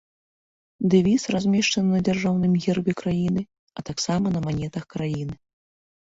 [0.93, 3.41] Дэвіз размешчаны на дзяржаўным гербе краіны,
[3.77, 5.35] а таксама на манетах краіны.